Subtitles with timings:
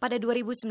[0.00, 0.64] Pada 2019,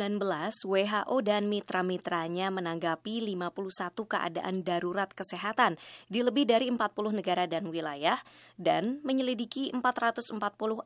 [0.66, 5.78] WHO dan mitra-mitranya menanggapi 51 keadaan darurat kesehatan
[6.10, 8.18] di lebih dari 40 negara dan wilayah
[8.58, 10.34] dan menyelidiki 440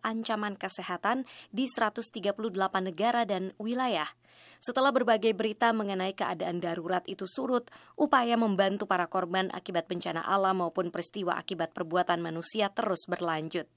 [0.04, 1.24] ancaman kesehatan
[1.56, 2.20] di 138
[2.84, 4.12] negara dan wilayah.
[4.64, 7.68] Setelah berbagai berita mengenai keadaan darurat itu surut,
[8.00, 13.68] upaya membantu para korban akibat bencana alam maupun peristiwa akibat perbuatan manusia terus berlanjut.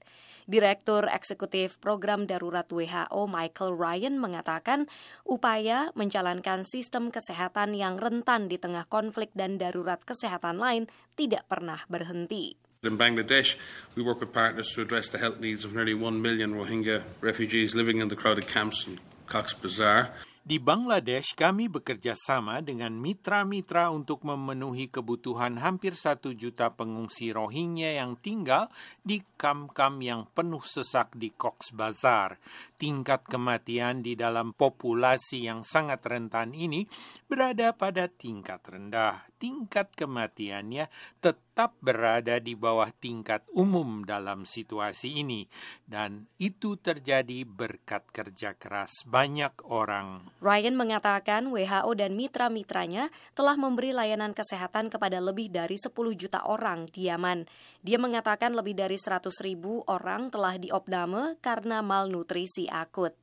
[0.47, 4.87] Direktur Eksekutif Program Darurat WHO Michael Ryan mengatakan
[5.27, 10.87] upaya menjalankan sistem kesehatan yang rentan di tengah konflik dan darurat kesehatan lain
[11.19, 12.55] tidak pernah berhenti.
[12.87, 13.59] In Bangladesh,
[13.99, 17.75] we work with partners to address the health needs of nearly 1 million Rohingya refugees
[17.75, 20.15] living in the crowded camps in Cox's Bazar.
[20.47, 27.99] Di Bangladesh, kami bekerja sama dengan mitra-mitra untuk memenuhi kebutuhan hampir satu juta pengungsi Rohingya
[27.99, 28.71] yang tinggal
[29.03, 32.39] di kam-kam yang penuh sesak di Cox Bazar.
[32.79, 36.87] Tingkat kematian di dalam populasi yang sangat rentan ini
[37.27, 39.27] berada pada tingkat rendah.
[39.37, 40.89] Tingkat kematiannya
[41.21, 45.45] tetap berada di bawah tingkat umum dalam situasi ini,
[45.85, 50.25] dan itu terjadi berkat kerja keras banyak orang.
[50.37, 56.85] Ryan mengatakan WHO dan mitra-mitranya telah memberi layanan kesehatan kepada lebih dari 10 juta orang
[56.93, 57.49] di Yaman.
[57.81, 63.17] Dia mengatakan lebih dari 100 ribu orang telah diopname karena malnutrisi akut.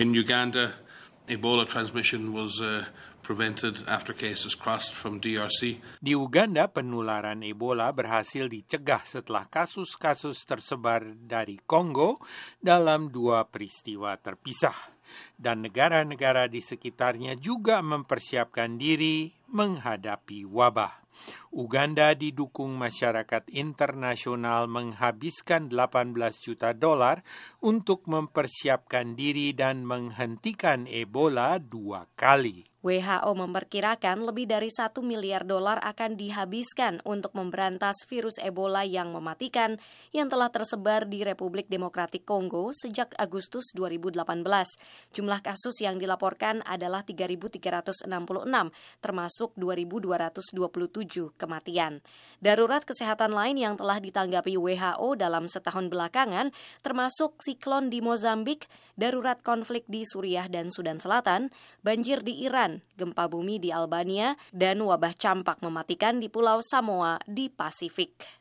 [0.00, 0.87] In Uganda,
[1.28, 2.88] Ebola transmission was uh,
[3.20, 5.76] prevented after cases crossed from DRC.
[6.00, 12.16] Di Uganda, penularan Ebola berhasil dicegah setelah kasus-kasus tersebar dari Kongo
[12.64, 14.96] dalam dua peristiwa terpisah.
[15.36, 21.07] Dan negara-negara di sekitarnya juga mempersiapkan diri menghadapi wabah.
[21.48, 27.24] Uganda didukung masyarakat internasional menghabiskan 18 juta dolar
[27.64, 32.67] untuk mempersiapkan diri dan menghentikan Ebola dua kali.
[32.78, 39.82] WHO memperkirakan lebih dari satu miliar dolar akan dihabiskan untuk memberantas virus Ebola yang mematikan
[40.14, 44.22] yang telah tersebar di Republik Demokratik Kongo sejak Agustus 2018.
[45.10, 48.06] Jumlah kasus yang dilaporkan adalah 3.366,
[49.02, 51.98] termasuk 2.227 kematian.
[52.38, 56.54] Darurat kesehatan lain yang telah ditanggapi WHO dalam setahun belakangan,
[56.86, 61.50] termasuk siklon di Mozambik, darurat konflik di Suriah dan Sudan Selatan,
[61.82, 62.67] banjir di Iran,
[63.00, 68.36] gempa bumi di Albania, dan wabah campak mematikan di Pulau Samoa di Pasifik.